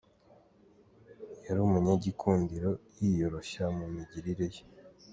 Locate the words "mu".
3.77-3.85